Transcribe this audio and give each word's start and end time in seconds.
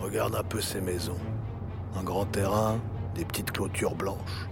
Regarde 0.00 0.34
un 0.34 0.42
peu 0.42 0.60
ces 0.60 0.80
maisons. 0.80 1.18
Un 1.98 2.02
grand 2.02 2.24
terrain, 2.24 2.78
des 3.14 3.24
petites 3.24 3.52
clôtures 3.52 3.94
blanches. 3.94 4.48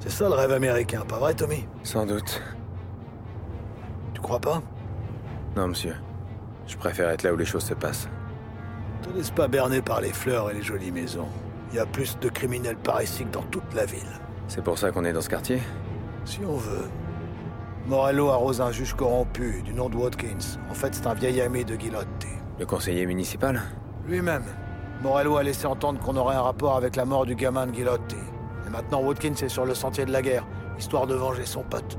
C'est 0.00 0.10
ça 0.10 0.28
le 0.28 0.34
rêve 0.34 0.52
américain, 0.52 1.02
pas 1.06 1.18
vrai, 1.18 1.34
Tommy? 1.34 1.66
Sans 1.82 2.06
doute. 2.06 2.42
Tu 4.14 4.20
crois 4.20 4.40
pas? 4.40 4.62
Non, 5.56 5.68
monsieur. 5.68 5.94
Je 6.66 6.76
préfère 6.76 7.08
être 7.10 7.22
là 7.22 7.32
où 7.32 7.36
les 7.36 7.44
choses 7.44 7.64
se 7.64 7.74
passent. 7.74 8.08
Te 9.02 9.10
laisse 9.10 9.30
pas 9.30 9.48
berner 9.48 9.80
par 9.80 10.00
les 10.00 10.12
fleurs 10.12 10.50
et 10.50 10.54
les 10.54 10.62
jolies 10.62 10.92
maisons. 10.92 11.28
Il 11.70 11.76
y 11.76 11.78
a 11.78 11.86
plus 11.86 12.18
de 12.18 12.28
criminels 12.28 12.76
par 12.76 13.02
ici 13.02 13.24
que 13.24 13.30
dans 13.30 13.42
toute 13.42 13.74
la 13.74 13.86
ville. 13.86 14.20
C'est 14.48 14.62
pour 14.62 14.78
ça 14.78 14.90
qu'on 14.90 15.04
est 15.04 15.12
dans 15.12 15.20
ce 15.20 15.28
quartier? 15.28 15.60
Si 16.24 16.40
on 16.46 16.56
veut. 16.56 16.88
Morello 17.86 18.28
arrose 18.28 18.60
un 18.60 18.70
juge 18.70 18.94
corrompu 18.94 19.62
du 19.62 19.72
nom 19.72 19.88
de 19.88 19.96
Watkins. 19.96 20.58
En 20.70 20.74
fait, 20.74 20.94
c'est 20.94 21.06
un 21.06 21.14
vieil 21.14 21.40
ami 21.40 21.64
de 21.64 21.76
Guilotti. 21.76 22.28
Le 22.58 22.66
conseiller 22.66 23.06
municipal? 23.06 23.62
Lui-même. 24.08 24.44
Morello 25.02 25.36
a 25.36 25.42
laissé 25.42 25.66
entendre 25.66 26.00
qu'on 26.00 26.16
aurait 26.16 26.34
un 26.34 26.42
rapport 26.42 26.76
avec 26.76 26.96
la 26.96 27.04
mort 27.04 27.26
du 27.26 27.34
gamin 27.34 27.66
de 27.66 27.72
Guilotti. 27.72 28.16
Et 28.66 28.70
maintenant, 28.70 29.02
Watkins 29.02 29.34
est 29.34 29.48
sur 29.48 29.66
le 29.66 29.74
sentier 29.74 30.06
de 30.06 30.12
la 30.12 30.22
guerre, 30.22 30.46
histoire 30.78 31.06
de 31.06 31.14
venger 31.14 31.44
son 31.44 31.62
pote. 31.62 31.98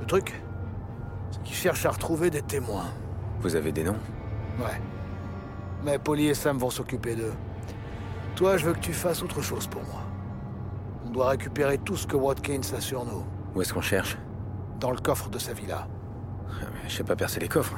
Le 0.00 0.06
truc, 0.06 0.42
c'est 1.30 1.42
qu'il 1.42 1.54
cherche 1.54 1.84
à 1.84 1.90
retrouver 1.90 2.30
des 2.30 2.42
témoins. 2.42 2.86
Vous 3.40 3.56
avez 3.56 3.72
des 3.72 3.84
noms? 3.84 3.98
Ouais. 4.58 4.80
Mais 5.84 5.98
Polly 5.98 6.28
et 6.28 6.34
Sam 6.34 6.56
vont 6.56 6.70
s'occuper 6.70 7.14
d'eux. 7.14 7.34
Toi, 8.36 8.56
je 8.56 8.64
veux 8.64 8.72
que 8.72 8.80
tu 8.80 8.94
fasses 8.94 9.22
autre 9.22 9.42
chose 9.42 9.66
pour 9.66 9.82
moi. 9.82 10.00
On 11.06 11.10
doit 11.10 11.28
récupérer 11.28 11.76
tout 11.76 11.96
ce 11.96 12.06
que 12.06 12.16
Watkins 12.16 12.62
a 12.76 12.80
sur 12.80 13.04
nous, 13.04 13.22
Où 13.54 13.60
est-ce 13.60 13.74
qu'on 13.74 13.82
cherche? 13.82 14.16
Dans 14.80 14.90
le 14.90 14.98
coffre 14.98 15.28
de 15.28 15.38
sa 15.38 15.52
villa. 15.52 15.86
Je 16.88 16.96
sais 16.96 17.04
pas 17.04 17.14
percer 17.14 17.38
les 17.38 17.48
coffres. 17.48 17.76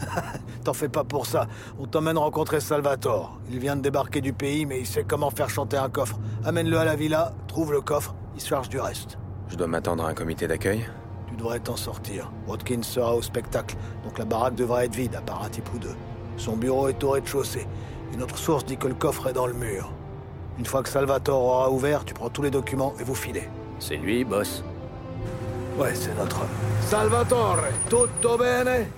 T'en 0.64 0.72
fais 0.72 0.88
pas 0.88 1.04
pour 1.04 1.26
ça. 1.26 1.46
On 1.78 1.86
t'emmène 1.86 2.18
rencontrer 2.18 2.60
Salvatore. 2.60 3.38
Il 3.50 3.58
vient 3.58 3.76
de 3.76 3.80
débarquer 3.80 4.20
du 4.20 4.32
pays, 4.32 4.66
mais 4.66 4.80
il 4.80 4.86
sait 4.86 5.04
comment 5.04 5.30
faire 5.30 5.50
chanter 5.50 5.76
un 5.76 5.88
coffre. 5.88 6.18
Amène-le 6.44 6.78
à 6.78 6.84
la 6.84 6.96
villa, 6.96 7.32
trouve 7.46 7.72
le 7.72 7.80
coffre, 7.80 8.14
il 8.34 8.40
se 8.40 8.48
charge 8.48 8.68
du 8.68 8.80
reste. 8.80 9.18
Je 9.48 9.56
dois 9.56 9.66
m'attendre 9.66 10.04
à 10.04 10.08
un 10.08 10.14
comité 10.14 10.46
d'accueil? 10.46 10.86
Tu 11.28 11.36
devrais 11.36 11.60
t'en 11.60 11.76
sortir. 11.76 12.30
Watkins 12.46 12.82
sera 12.82 13.14
au 13.14 13.22
spectacle, 13.22 13.76
donc 14.04 14.18
la 14.18 14.24
baraque 14.24 14.54
devra 14.54 14.84
être 14.84 14.94
vide, 14.94 15.14
à 15.14 15.20
part 15.20 15.42
un 15.42 15.48
type 15.48 15.68
ou 15.74 15.78
deux. 15.78 15.94
Son 16.36 16.56
bureau 16.56 16.88
est 16.88 17.02
au 17.02 17.10
rez-de-chaussée. 17.10 17.66
Une 18.12 18.22
autre 18.22 18.38
source 18.38 18.64
dit 18.64 18.76
que 18.76 18.88
le 18.88 18.94
coffre 18.94 19.28
est 19.28 19.32
dans 19.32 19.46
le 19.46 19.54
mur. 19.54 19.92
Une 20.58 20.66
fois 20.66 20.82
que 20.82 20.88
Salvatore 20.88 21.42
aura 21.42 21.70
ouvert, 21.70 22.04
tu 22.04 22.14
prends 22.14 22.30
tous 22.30 22.42
les 22.42 22.50
documents 22.50 22.94
et 23.00 23.04
vous 23.04 23.14
filez. 23.14 23.48
C'est 23.78 23.96
lui, 23.96 24.24
boss. 24.24 24.64
Ouais, 25.78 25.94
c'est 25.94 26.16
notre 26.18 26.40
homme. 26.40 26.48
Salvatore, 26.82 27.62
tutto 27.88 28.36
bene? 28.36 28.88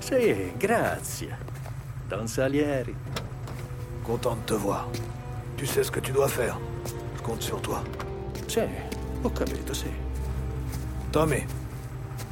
Sì, 0.00 0.52
grazie. 0.56 1.36
Don 2.08 2.26
Salieri. 2.26 2.94
Content 4.02 4.36
de 4.36 4.44
te 4.44 4.54
voir. 4.54 4.88
Tu 5.56 5.66
sais 5.66 5.84
ce 5.84 5.90
que 5.90 6.00
tu 6.00 6.10
dois 6.10 6.28
faire. 6.28 6.58
Je 7.16 7.22
compte 7.22 7.42
sur 7.42 7.60
toi. 7.60 7.82
Sì, 8.46 8.62
ho 9.22 9.30
capito, 9.30 9.72
sì. 9.72 9.88
Tommy, 11.12 11.44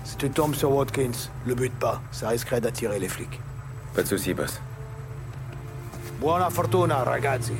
si 0.02 0.16
tu 0.16 0.30
tombes 0.30 0.54
sur 0.54 0.72
Watkins, 0.72 1.30
le 1.44 1.54
bute 1.54 1.78
pas. 1.78 2.00
Ça 2.10 2.28
risquerait 2.30 2.60
d'attirer 2.60 2.98
les 2.98 3.08
flics. 3.08 3.38
Pas 3.94 4.02
de 4.02 4.08
souci, 4.08 4.34
boss. 4.34 4.60
Buona 6.18 6.50
fortuna, 6.50 7.04
ragazzi. 7.04 7.54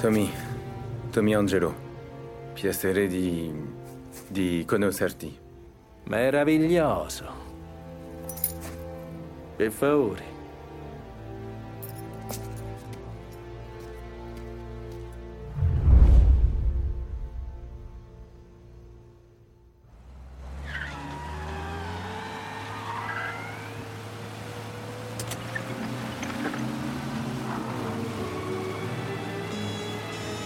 Tommy. 0.00 0.32
Tommy 1.12 1.34
Angelo. 1.34 1.74
Piacere 2.54 3.06
di... 3.06 3.52
di 4.28 4.64
conoscerti. 4.66 5.45
Meraviglioso. 6.08 7.24
Per 9.56 9.70
favore. 9.72 10.34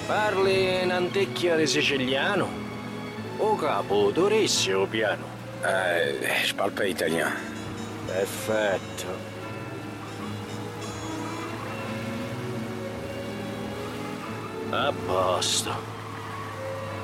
Parli 0.06 0.82
in 0.82 0.90
antichia 0.90 1.54
di 1.56 1.66
siciliano? 1.66 2.48
O 3.36 3.54
capo, 3.56 4.10
dovresti 4.10 4.72
o 4.72 4.86
piano? 4.86 5.29
Euh, 5.64 6.12
je 6.44 6.54
parle 6.54 6.70
pas 6.72 6.86
italien. 6.86 7.28
Perfetto. 8.06 9.08
A 14.72 14.92
posto. 15.06 15.70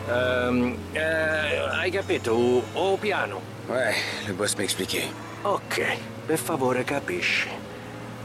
Ehm, 0.09 0.77
eh, 0.95 1.69
hai 1.73 1.91
capito? 1.91 2.63
O 2.75 2.97
piano? 2.97 3.41
Ouais, 3.69 3.95
le 4.27 4.33
boss 4.35 4.57
m'a 4.57 4.63
expliqué. 4.63 5.11
Ok, 5.43 5.83
per 6.27 6.39
favore 6.39 6.85
capisci. 6.85 7.49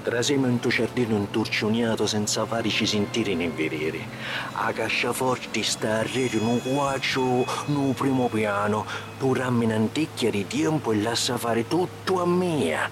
Trasiamo 0.04 0.48
in 0.48 0.60
tuo 0.60 0.72
giardino 0.72 1.16
intorcioniato 1.16 2.08
senza 2.08 2.44
farci 2.46 2.88
sentire 2.88 3.32
in 3.32 3.42
inverire. 3.42 4.00
A 4.54 4.72
casciaforti 4.74 5.62
sta 5.62 6.00
a 6.00 6.02
rete 6.02 6.38
un 6.38 6.60
guaccio 6.64 7.46
no 7.68 7.94
primo 7.96 8.28
piano. 8.28 8.86
Tu 9.20 9.34
rammi 9.34 9.66
in 9.66 9.74
anticchia 9.74 10.32
di 10.32 10.48
tempo 10.48 10.92
e 10.92 11.02
lascia 11.02 11.38
fare 11.38 11.68
tutto 11.68 12.20
a 12.20 12.26
mia. 12.26 12.90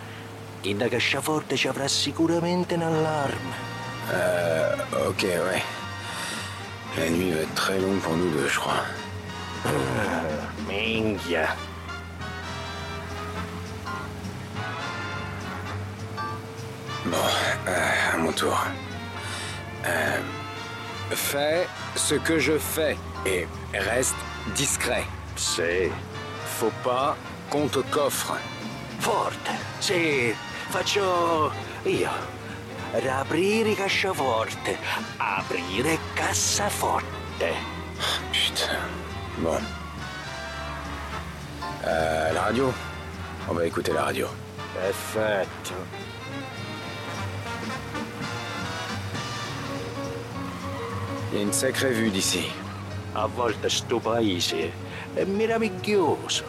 Chi 0.62 0.76
da 0.76 0.88
casciaforte 0.88 1.56
ci 1.56 1.68
avrà 1.68 1.88
sicuramente 1.88 2.76
un 2.76 2.84
allarme. 2.84 3.68
Euh, 4.12 5.08
ok, 5.08 5.24
ouais. 5.24 5.62
La 6.98 7.10
nuit 7.10 7.32
va 7.32 7.42
être 7.42 7.56
très 7.56 7.80
longue 7.80 8.00
pour 8.00 8.16
nous 8.16 8.30
deux, 8.32 8.48
je 8.48 8.60
crois. 8.60 8.84
Minchia. 10.68 11.56
Bon, 17.10 17.18
euh, 17.68 18.14
à 18.14 18.18
mon 18.18 18.32
tour. 18.32 18.58
Euh, 19.86 20.20
fais 21.12 21.68
ce 21.96 22.16
que 22.16 22.38
je 22.40 22.58
fais 22.58 22.98
et 23.26 23.48
reste 23.74 24.16
discret. 24.56 25.04
Sì, 25.36 25.90
Faut 26.60 26.72
pas 26.84 27.16
qu'on 27.50 27.68
te 27.68 27.80
coffre. 27.90 28.34
forte. 29.00 29.50
Sì, 29.80 30.34
faccio 30.70 31.52
io. 31.86 32.10
Riaprire 32.94 33.76
cassaforte. 33.76 34.78
Aprire 35.18 35.98
cassaforte. 36.16 37.06
Putain. 38.32 38.80
Bon. 39.38 39.62
Euh, 41.86 42.34
la 42.34 42.42
radio? 42.42 42.74
On 43.48 43.54
va 43.54 43.66
écouter 43.66 43.94
la 43.94 44.04
radio. 44.04 44.28
Perfetto. 44.74 45.74
Il 51.32 51.38
y 51.38 51.42
a 51.42 51.44
une 51.44 51.54
sacrée 51.54 51.92
vue 51.92 52.10
d'ici. 52.10 52.50
A 53.14 53.28
volte 53.28 53.70
sto 53.70 54.00
paese 54.00 54.72
è 55.14 55.24
meraviglioso. 55.26 56.44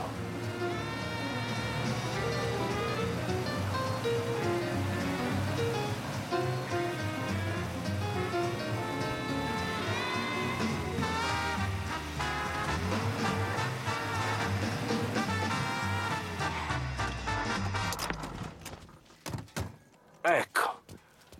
Ecco, 20.22 20.82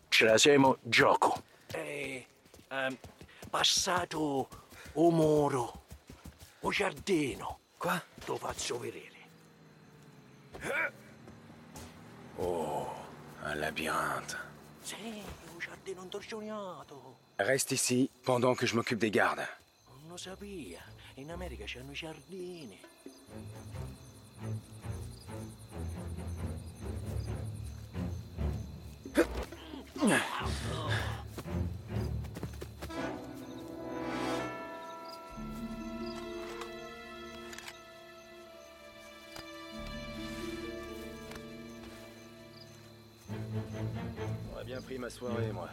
ce 0.09 0.25
la 0.26 0.37
siamo 0.37 0.76
gioco 0.82 1.30
passato 3.61 4.49
o 4.95 5.11
muro, 5.11 5.85
o 6.61 6.71
giardino. 6.71 7.59
Qua? 7.77 8.03
Lo 8.25 8.37
faccio 8.37 8.79
vedere. 8.79 9.29
Eh? 10.61 10.93
Oh, 12.37 12.91
un 13.43 13.59
labyrinthe. 13.59 14.35
Sì, 14.81 15.23
un 15.53 15.59
giardino 15.59 16.03
intorsioniato. 16.03 17.19
Reste 17.37 17.75
ici 17.75 18.11
pendant 18.23 18.57
che 18.57 18.65
je 18.65 18.75
m'occupe 18.75 18.97
des 18.99 19.11
gardes. 19.11 19.47
Non 19.85 20.09
lo 20.09 20.17
sapia. 20.17 20.83
In 21.17 21.31
America 21.31 21.65
c'hanno 21.67 21.91
i 21.91 21.95
giardini. 21.95 22.81
Eh? 30.03 30.60
Pris 44.81 44.99
ma 44.99 45.11
soirée, 45.11 45.53
moi. 45.53 45.69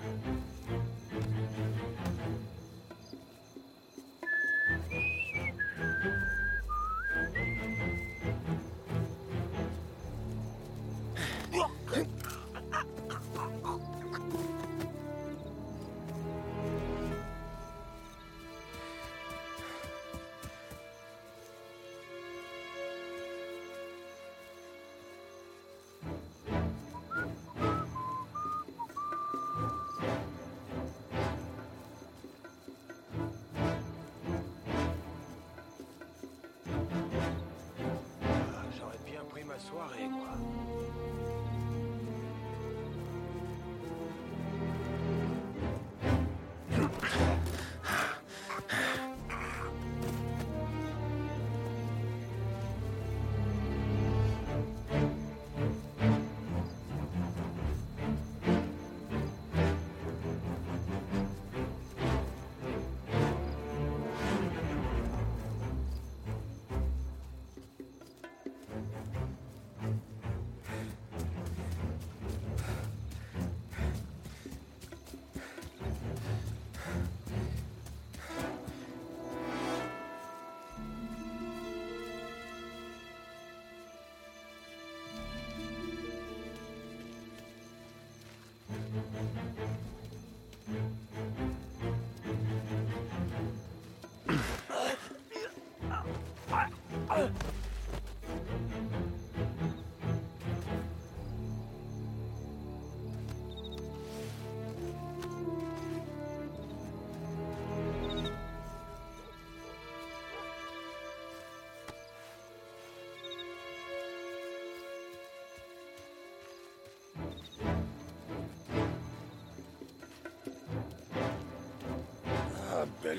Soirée, 39.68 40.08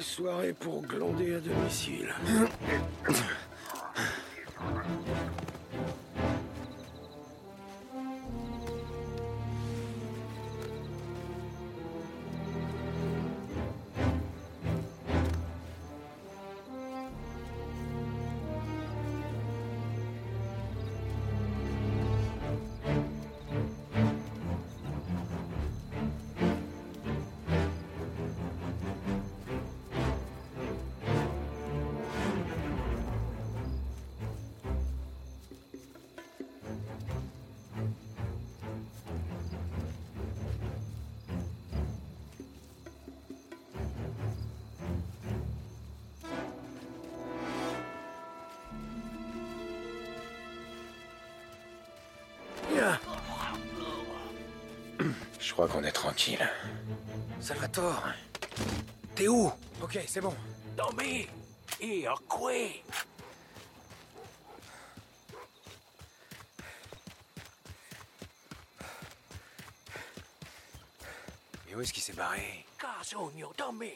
soirée 0.00 0.53
pour 0.53 0.83
glander 0.83 1.35
à 1.35 1.41
domicile. 1.41 2.15
Crois 55.58 55.66
qu'on 55.66 55.82
est 55.82 55.90
tranquille. 55.90 56.49
Salvatore 57.40 58.05
T'es 59.16 59.26
où? 59.26 59.50
Ok, 59.82 59.99
c'est 60.06 60.20
bon. 60.20 60.32
Tommy. 60.76 61.26
Et 61.81 62.06
où 71.75 71.81
est-ce 71.81 71.93
qu'il 71.93 72.04
s'est 72.04 72.12
barré? 72.12 72.64
Casogno, 72.78 73.52
Tommy. 73.56 73.94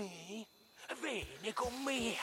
Moni, 0.00 0.46
vieni 1.00 1.52
con 1.52 1.82
me. 1.82 2.16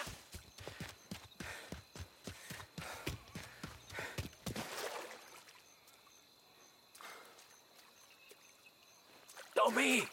Tommy, 9.54 10.08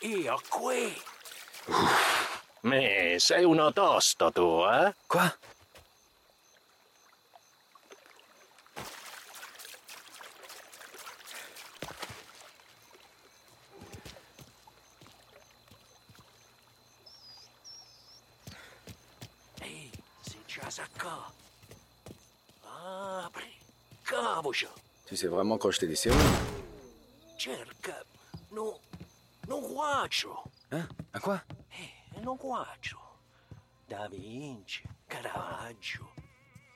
io 0.00 0.40
qui. 0.48 1.02
Me, 2.62 3.16
sei 3.18 3.44
uno 3.44 3.72
tosto 3.72 4.32
tu, 4.32 4.64
eh? 4.64 4.94
Quoi 5.06 5.30
Apri. 23.24 23.58
Cavoce. 24.04 24.66
Tu 25.06 25.16
sais 25.16 25.26
vraiment 25.28 25.58
crocheter 25.58 25.86
des 25.86 25.96
serrures 25.96 26.18
Cerca. 27.38 28.02
No. 28.52 28.78
Non 29.48 29.60
guaccio. 29.62 30.36
Hein? 30.72 30.86
À 31.12 31.20
quoi? 31.20 31.42
Eh, 31.72 32.20
non 32.20 32.36
guaccio. 32.36 32.98
Da 33.88 34.08
Vinci, 34.08 34.82
Caravaggio. 35.08 36.08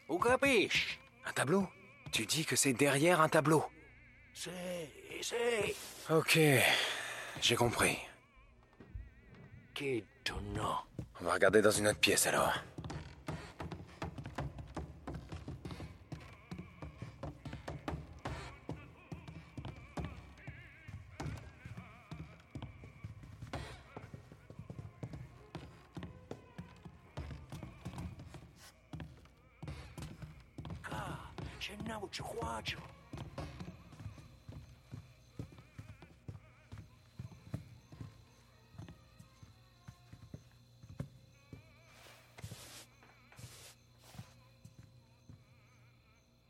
O 0.09 0.19
capisci? 0.19 0.99
Un 1.27 1.33
tableau? 1.33 1.69
Tu 2.13 2.27
dis 2.27 2.45
que 2.45 2.57
c'est 2.57 2.73
derrière 2.73 3.21
un 3.21 3.29
tableau 3.29 3.65
Sì, 4.33 4.51
sì. 5.21 5.75
Ok, 6.11 6.39
j'ai 7.41 7.57
compris. 7.57 7.97
Che 9.75 10.05
tu 10.25 10.35
no. 10.55 10.87
On 11.21 11.25
va 11.25 11.33
regarder 11.35 11.63
dans 11.63 11.71
une 11.71 11.89
autre 11.89 12.01
pièce 12.01 12.27
alors. 12.27 12.53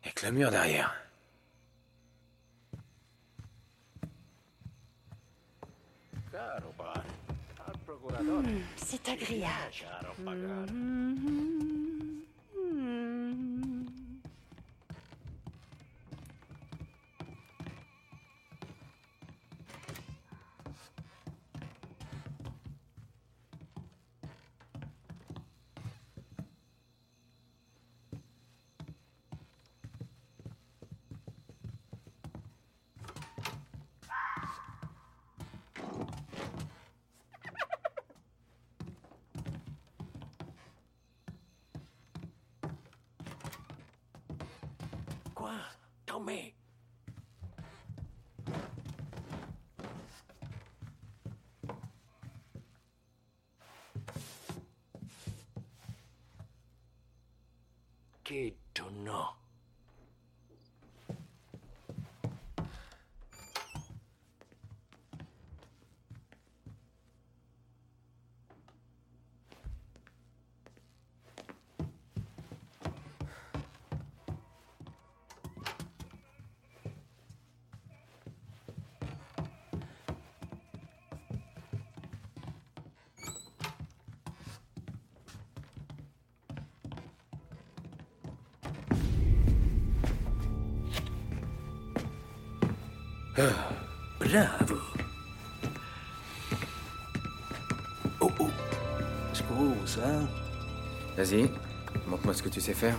Avec 0.02 0.23
le 0.23 0.30
mur 0.30 0.50
derrière. 0.50 0.94
Hmm, 8.21 8.61
c'est 8.76 9.09
agréable. 9.09 9.52
Mmh. 10.25 10.93
Quoi 45.44 45.52
Tommy 46.06 46.53
Bravo. 93.35 94.79
Oh 98.21 98.31
oh. 98.38 98.50
Scusa. 99.33 100.07
hein? 100.07 100.29
Vas-y, 101.17 101.50
montre-moi 102.07 102.35
ce 102.35 102.43
que 102.43 102.49
tu 102.49 102.61
sais 102.61 102.75
faire. 102.75 102.97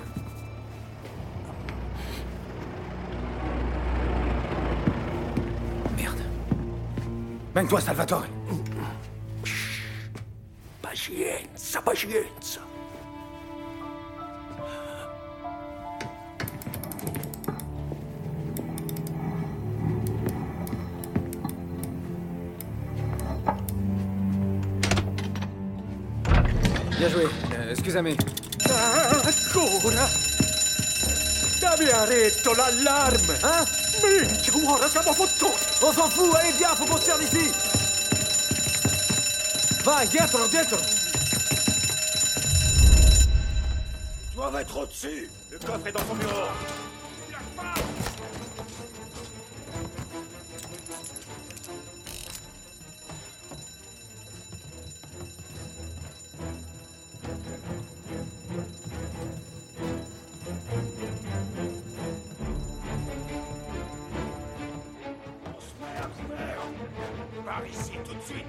Merde. 5.97 6.19
Mène-toi, 7.55 7.81
Salvatore 7.81 8.25
Pazienza, 10.81 11.81
pazienza. 11.81 12.61
Euh, 27.95 29.21
Excusez-moi. 29.25 29.75
Ancora? 29.75 30.09
Dammi 31.59 31.89
ha 31.89 32.03
retto 32.03 32.53
l'allarme! 32.53 33.37
Hein? 33.41 33.65
Minchia, 34.03 34.69
ora 34.69 34.89
siamo 34.89 35.13
fottuti! 35.13 35.85
On 35.85 35.93
s'en 35.93 36.09
fout, 36.09 36.35
allez 36.35 36.51
viens, 36.57 36.75
faut 36.75 36.85
qu'on 36.85 36.97
se 36.97 37.05
tire 37.05 37.17
d'ici 37.17 37.51
Va, 39.83 40.05
dietro, 40.05 40.47
dietro 40.47 40.77
doivent 44.35 44.55
être 44.57 44.77
au-dessus 44.77 45.29
Le 45.51 45.57
coffre 45.59 45.87
est 45.87 45.91
dans 45.91 46.05
son 46.05 46.15
bureau 46.15 46.47
Par 67.55 67.65
ici, 67.67 67.93
tout 68.03 68.13
de 68.13 68.21
suite 68.21 68.45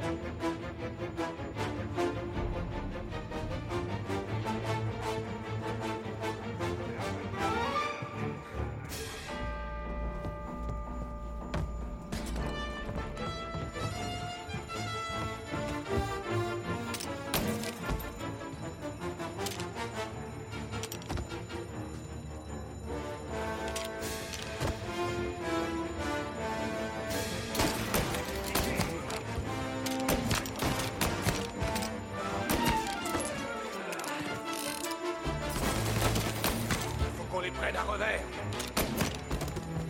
Revers 37.75 38.21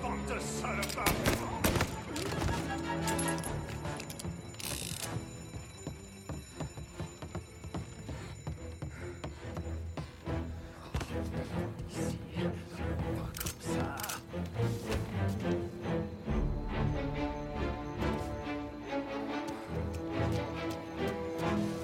Bande 0.03 0.35
de 0.35 0.41
salopards 0.41 1.05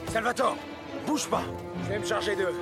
Salvatore 0.09 0.57
Bouge 1.07 1.29
pas 1.29 1.43
Je 1.85 1.89
vais 1.89 1.99
me 1.99 2.07
charger 2.07 2.35
d'eux. 2.35 2.55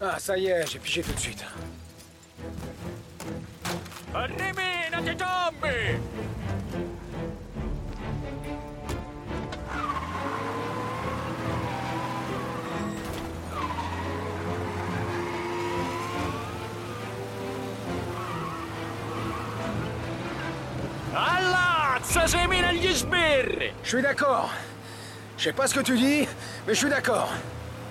Ah, 0.00 0.18
ça 0.18 0.36
y 0.36 0.46
est, 0.46 0.66
j'ai 0.70 0.78
pigé 0.78 1.02
tout 1.02 1.12
de 1.12 1.18
suite. 1.18 1.44
Sbirri! 22.96 23.72
Je 23.82 23.88
suis 23.88 24.02
d'accord. 24.02 24.50
Je 25.36 25.44
sais 25.44 25.52
pas 25.52 25.66
ce 25.66 25.74
que 25.74 25.80
tu 25.80 25.98
dis, 25.98 26.26
mais 26.66 26.72
je 26.72 26.78
suis 26.78 26.88
d'accord. 26.88 27.30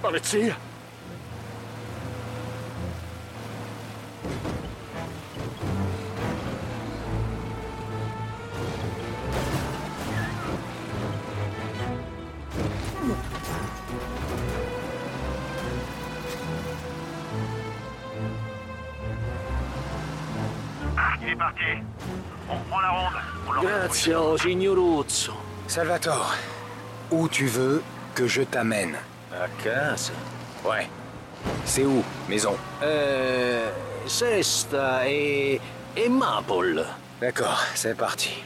Polizia! 0.02 0.56
Signoruzzo. 23.92 25.34
Salvatore, 25.68 26.36
où 27.12 27.28
tu 27.28 27.46
veux 27.46 27.82
que 28.14 28.28
je 28.28 28.42
t'amène? 28.42 28.96
A 29.32 29.48
casa. 29.64 30.14
Ouais. 30.64 30.88
C'est 31.66 31.86
où, 31.86 32.04
maison? 32.28 32.56
Eh, 32.84 33.70
Sesta 34.08 35.08
e... 35.08 35.60
e 35.98 36.10
Maple. 36.10 36.86
D'accord, 37.22 37.64
c'est 37.76 37.96
parti. 37.96 38.44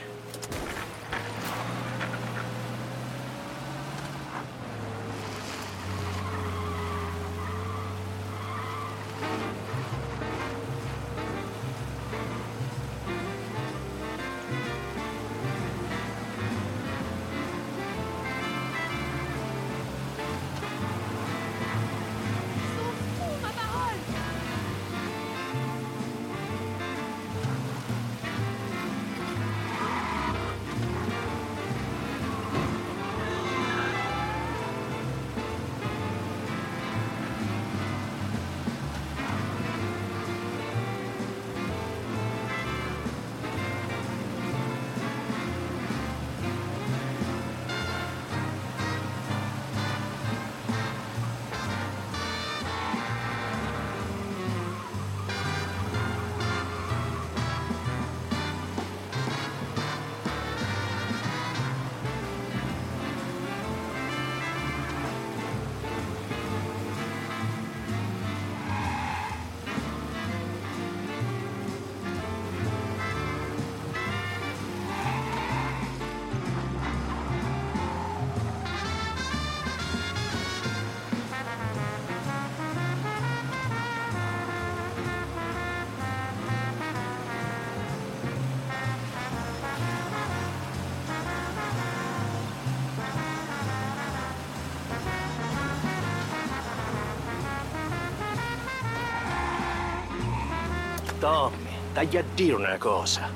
Tommy, 101.19 101.75
dagli 101.93 102.17
a 102.17 102.23
dire 102.34 102.55
una 102.55 102.77
cosa. 102.77 103.29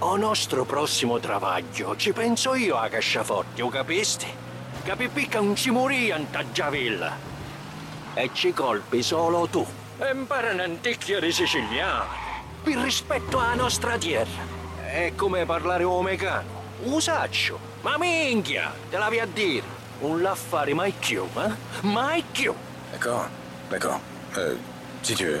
Al 0.00 0.18
nostro 0.18 0.64
prossimo 0.64 1.18
travaglio 1.20 1.96
ci 1.96 2.12
penso 2.12 2.54
io 2.54 2.76
a 2.76 2.88
casciaforti, 2.88 3.62
o 3.62 3.68
capisti? 3.68 4.26
Capipicca 4.84 5.40
non 5.40 5.54
ci 5.54 5.70
morì 5.70 6.08
in 6.08 6.28
Taggiavilla. 6.30 7.16
E 8.14 8.30
ci 8.32 8.52
colpi 8.52 9.02
solo 9.02 9.46
tu. 9.46 9.64
E 9.98 10.10
impara 10.10 10.52
un'anticchia 10.52 11.20
di 11.20 11.30
siciliano. 11.30 12.06
Per 12.62 12.76
rispetto 12.76 13.38
alla 13.38 13.54
nostra 13.54 13.96
terra. 13.96 14.56
È 14.84 15.12
come 15.14 15.44
parlare 15.44 15.84
omegano. 15.84 16.66
Usaccio. 16.82 17.58
Ma 17.82 17.96
minchia, 17.98 18.72
te 18.90 18.98
la 18.98 19.08
vi 19.08 19.20
a 19.20 19.26
dire. 19.26 19.76
Un 20.00 20.22
l'affare 20.22 20.74
mai 20.74 20.92
più, 20.92 21.24
eh? 21.36 21.52
Mai 21.82 22.24
più. 22.30 22.52
D'accord 22.90 23.28
D'accord. 23.70 24.00
Euh, 24.36 24.56
si 25.02 25.14
tu. 25.14 25.40